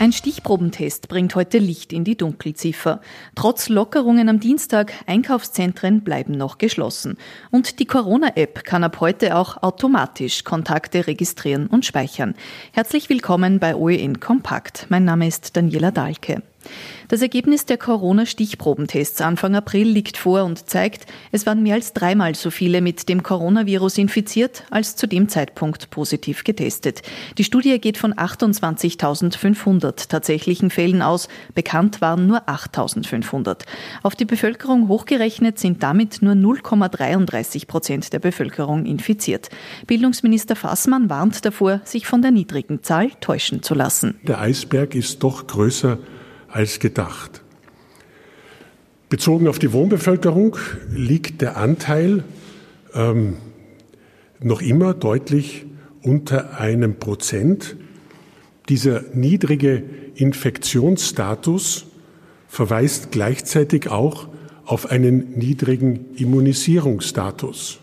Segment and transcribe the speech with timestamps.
[0.00, 3.02] Ein Stichprobentest bringt heute Licht in die Dunkelziffer.
[3.34, 7.18] Trotz Lockerungen am Dienstag, Einkaufszentren bleiben noch geschlossen.
[7.50, 12.34] Und die Corona-App kann ab heute auch automatisch Kontakte registrieren und speichern.
[12.72, 14.86] Herzlich willkommen bei OEN Kompakt.
[14.88, 16.42] Mein Name ist Daniela Dahlke.
[17.08, 22.36] Das Ergebnis der Corona-Stichprobentests Anfang April liegt vor und zeigt, es waren mehr als dreimal
[22.36, 27.02] so viele mit dem Coronavirus infiziert, als zu dem Zeitpunkt positiv getestet.
[27.36, 31.28] Die Studie geht von 28.500 tatsächlichen Fällen aus.
[31.54, 33.64] Bekannt waren nur 8.500.
[34.04, 39.48] Auf die Bevölkerung hochgerechnet sind damit nur 0,33 Prozent der Bevölkerung infiziert.
[39.88, 44.20] Bildungsminister Fassmann warnt davor, sich von der niedrigen Zahl täuschen zu lassen.
[44.22, 45.98] Der Eisberg ist doch größer
[46.50, 47.42] als gedacht.
[49.08, 50.56] Bezogen auf die Wohnbevölkerung
[50.94, 52.24] liegt der Anteil
[52.94, 53.36] ähm,
[54.40, 55.66] noch immer deutlich
[56.02, 57.76] unter einem Prozent.
[58.68, 59.82] Dieser niedrige
[60.14, 61.86] Infektionsstatus
[62.48, 64.28] verweist gleichzeitig auch
[64.64, 67.80] auf einen niedrigen Immunisierungsstatus.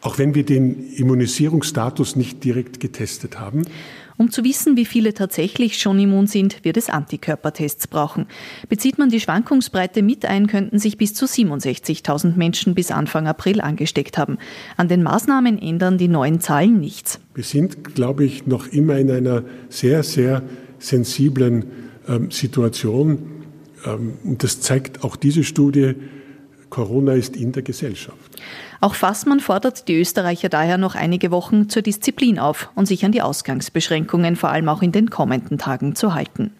[0.00, 3.66] Auch wenn wir den Immunisierungsstatus nicht direkt getestet haben.
[4.20, 8.26] Um zu wissen, wie viele tatsächlich schon immun sind, wird es Antikörpertests brauchen.
[8.68, 13.62] Bezieht man die Schwankungsbreite mit ein, könnten sich bis zu 67.000 Menschen bis Anfang April
[13.62, 14.36] angesteckt haben.
[14.76, 17.18] An den Maßnahmen ändern die neuen Zahlen nichts.
[17.34, 20.42] Wir sind, glaube ich, noch immer in einer sehr, sehr
[20.78, 21.64] sensiblen
[22.06, 23.46] ähm, Situation.
[23.86, 25.94] Ähm, das zeigt auch diese Studie.
[26.68, 28.36] Corona ist in der Gesellschaft.
[28.80, 33.12] Auch Fassmann fordert die Österreicher daher noch einige Wochen zur Disziplin auf und sich an
[33.12, 36.52] die Ausgangsbeschränkungen vor allem auch in den kommenden Tagen zu halten.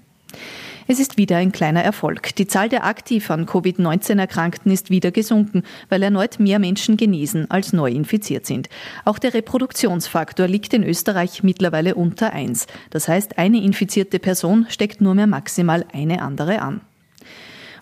[0.87, 2.35] Es ist wieder ein kleiner Erfolg.
[2.35, 7.49] Die Zahl der aktiv an Covid-19 Erkrankten ist wieder gesunken, weil erneut mehr Menschen genesen
[7.51, 8.69] als neu infiziert sind.
[9.05, 12.67] Auch der Reproduktionsfaktor liegt in Österreich mittlerweile unter 1.
[12.91, 16.81] Das heißt, eine infizierte Person steckt nur mehr maximal eine andere an.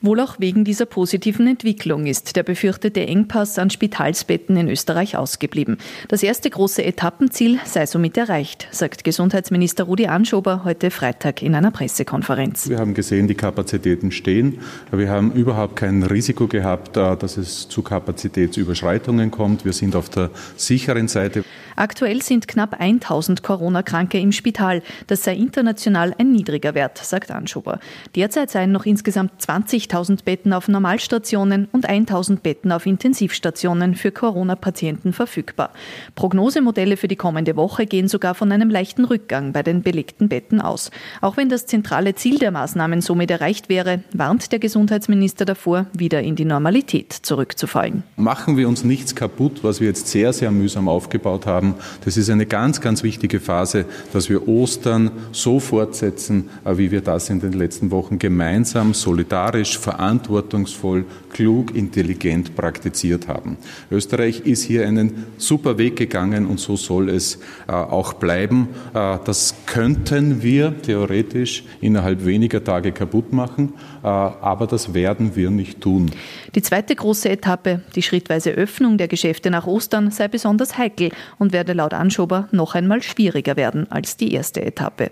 [0.00, 5.78] Wohl auch wegen dieser positiven Entwicklung ist der befürchtete Engpass an Spitalsbetten in Österreich ausgeblieben.
[6.08, 11.70] Das erste große Etappenziel sei somit erreicht, sagt Gesundheitsminister Rudi Anschober heute Freitag in einer
[11.70, 12.68] Pressekonferenz.
[12.68, 14.60] Wir haben gesehen, die Kapazitäten stehen.
[14.92, 19.64] Wir haben überhaupt kein Risiko gehabt, äh, dass es zu Kapazitätsüberschreitungen kommt.
[19.64, 21.44] Wir sind auf der sicheren Seite.
[21.78, 24.82] Aktuell sind knapp 1000 Corona-Kranke im Spital.
[25.06, 27.78] Das sei international ein niedriger Wert, sagt Anschober.
[28.16, 29.40] Derzeit seien noch insgesamt
[29.88, 35.70] 20.000 Betten auf Normalstationen und 1000 Betten auf Intensivstationen für Corona-Patienten verfügbar.
[36.14, 40.60] Prognosemodelle für die kommende Woche gehen sogar von einem leichten Rückgang bei den belegten Betten
[40.60, 40.90] aus.
[41.20, 46.22] Auch wenn das zentrale Ziel der Maßnahmen somit erreicht wäre, warnt der Gesundheitsminister davor, wieder
[46.22, 48.02] in die Normalität zurückzufallen.
[48.16, 51.74] Machen wir uns nichts kaputt, was wir jetzt sehr, sehr mühsam aufgebaut haben haben.
[52.04, 57.00] Das ist eine ganz, ganz wichtige Phase, dass wir Ostern so fortsetzen, äh, wie wir
[57.00, 63.56] das in den letzten Wochen gemeinsam, solidarisch, verantwortungsvoll, klug, intelligent praktiziert haben.
[63.90, 68.68] Österreich ist hier einen super Weg gegangen und so soll es äh, auch bleiben.
[68.94, 75.80] Äh, das könnten wir theoretisch innerhalb weniger Tage kaputt machen, aber das werden wir nicht
[75.80, 76.10] tun.
[76.54, 81.52] Die zweite große Etappe, die schrittweise Öffnung der Geschäfte nach Ostern, sei besonders heikel und
[81.52, 85.10] werde laut Anschober noch einmal schwieriger werden als die erste Etappe.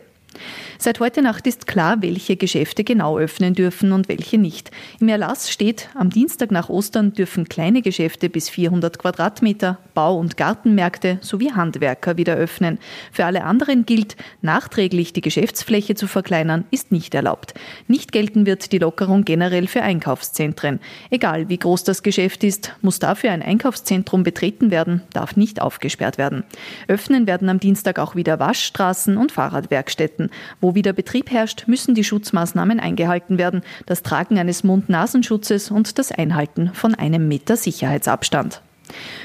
[0.78, 4.70] Seit heute Nacht ist klar, welche Geschäfte genau öffnen dürfen und welche nicht.
[5.00, 10.36] Im Erlass steht, am Dienstag nach Ostern dürfen kleine Geschäfte bis 400 Quadratmeter, Bau- und
[10.36, 12.78] Gartenmärkte sowie Handwerker wieder öffnen.
[13.10, 17.54] Für alle anderen gilt, nachträglich die Geschäftsfläche zu verkleinern, ist nicht erlaubt.
[17.88, 20.80] Nicht gelten wird die Lockerung generell für Einkaufszentren.
[21.10, 26.18] Egal wie groß das Geschäft ist, muss dafür ein Einkaufszentrum betreten werden, darf nicht aufgesperrt
[26.18, 26.44] werden.
[26.88, 30.25] Öffnen werden am Dienstag auch wieder Waschstraßen und Fahrradwerkstätten.
[30.60, 33.62] Wo wieder Betrieb herrscht, müssen die Schutzmaßnahmen eingehalten werden.
[33.86, 38.62] Das Tragen eines Mund-Nasenschutzes und das Einhalten von einem Meter Sicherheitsabstand.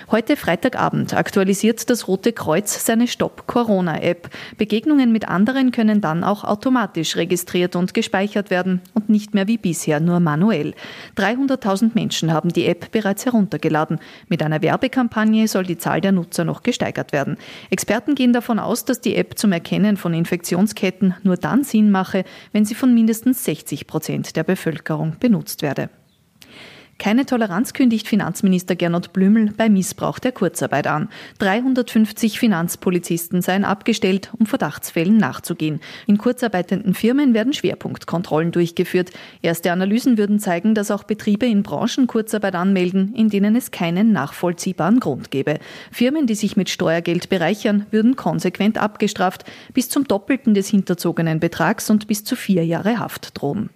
[0.10, 4.30] Heute Freitagabend aktualisiert das Rote Kreuz seine Stop-Corona-App.
[4.58, 9.58] Begegnungen mit anderen können dann auch automatisch registriert und gespeichert werden und nicht mehr wie
[9.58, 10.74] bisher nur manuell.
[11.16, 14.00] 300.000 Menschen haben die App bereits heruntergeladen.
[14.28, 17.38] Mit einer Werbekampagne soll die Zahl der Nutzer noch gesteigert werden.
[17.70, 22.26] Experten gehen davon aus, dass die App zum Erkennen von Infektionsketten nur dann Sinn mache,
[22.52, 25.90] wenn sie von mindestens 60 Prozent der Bevölkerung benutzt werde.
[27.02, 31.10] Keine Toleranz kündigt Finanzminister Gernot Blümel bei Missbrauch der Kurzarbeit an.
[31.40, 35.80] 350 Finanzpolizisten seien abgestellt, um Verdachtsfällen nachzugehen.
[36.06, 39.10] In kurzarbeitenden Firmen werden Schwerpunktkontrollen durchgeführt.
[39.42, 44.12] Erste Analysen würden zeigen, dass auch Betriebe in Branchen Kurzarbeit anmelden, in denen es keinen
[44.12, 45.58] nachvollziehbaren Grund gäbe.
[45.92, 49.44] Firmen, die sich mit Steuergeld bereichern, würden konsequent abgestraft,
[49.74, 53.72] bis zum Doppelten des hinterzogenen Betrags und bis zu vier Jahre Haft drohen.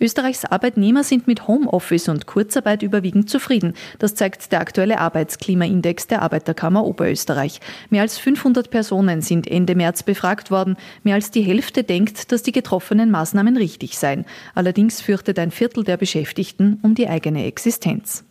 [0.00, 3.74] Österreichs Arbeitnehmer sind mit Homeoffice und Kurzarbeit überwiegend zufrieden.
[3.98, 7.60] Das zeigt der aktuelle Arbeitsklimaindex der Arbeiterkammer Oberösterreich.
[7.90, 10.76] Mehr als 500 Personen sind Ende März befragt worden.
[11.02, 14.24] Mehr als die Hälfte denkt, dass die getroffenen Maßnahmen richtig seien.
[14.54, 18.24] Allerdings fürchtet ein Viertel der Beschäftigten um die eigene Existenz.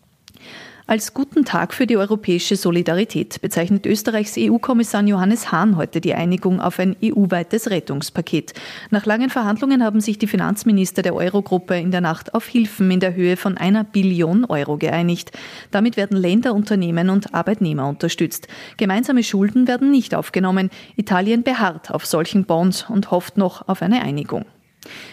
[0.88, 6.62] Als guten Tag für die europäische Solidarität bezeichnet Österreichs EU-Kommissar Johannes Hahn heute die Einigung
[6.62, 8.54] auf ein EU-weites Rettungspaket.
[8.92, 13.00] Nach langen Verhandlungen haben sich die Finanzminister der Eurogruppe in der Nacht auf Hilfen in
[13.00, 15.32] der Höhe von einer Billion Euro geeinigt.
[15.72, 18.48] Damit werden Länder, Unternehmen und Arbeitnehmer unterstützt.
[18.78, 20.70] Gemeinsame Schulden werden nicht aufgenommen.
[20.98, 24.46] Italien beharrt auf solchen Bonds und hofft noch auf eine Einigung.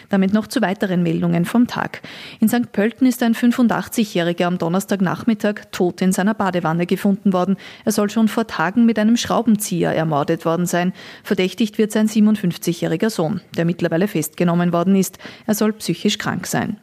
[0.09, 2.01] Damit noch zu weiteren Meldungen vom Tag.
[2.39, 2.71] In St.
[2.71, 7.57] Pölten ist ein 85-Jähriger am Donnerstagnachmittag tot in seiner Badewanne gefunden worden.
[7.85, 10.93] Er soll schon vor Tagen mit einem Schraubenzieher ermordet worden sein.
[11.23, 15.17] Verdächtigt wird sein 57-jähriger Sohn, der mittlerweile festgenommen worden ist.
[15.47, 16.77] Er soll psychisch krank sein.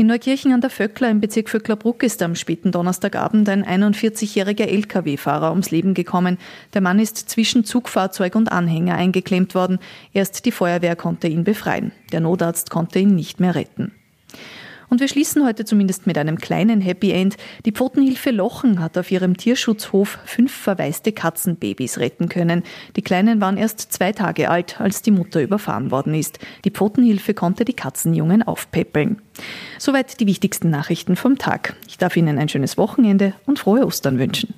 [0.00, 5.50] In Neukirchen an der Vöckler im Bezirk Vöcklerbruck ist am späten Donnerstagabend ein 41-jähriger Lkw-Fahrer
[5.50, 6.38] ums Leben gekommen.
[6.72, 9.80] Der Mann ist zwischen Zugfahrzeug und Anhänger eingeklemmt worden.
[10.12, 11.90] Erst die Feuerwehr konnte ihn befreien.
[12.12, 13.90] Der Notarzt konnte ihn nicht mehr retten.
[14.90, 17.36] Und wir schließen heute zumindest mit einem kleinen Happy End.
[17.64, 22.62] Die Pfotenhilfe Lochen hat auf ihrem Tierschutzhof fünf verwaiste Katzenbabys retten können.
[22.96, 26.38] Die Kleinen waren erst zwei Tage alt, als die Mutter überfahren worden ist.
[26.64, 29.20] Die Pfotenhilfe konnte die Katzenjungen aufpäppeln.
[29.78, 31.76] Soweit die wichtigsten Nachrichten vom Tag.
[31.86, 34.54] Ich darf Ihnen ein schönes Wochenende und frohe Ostern wünschen.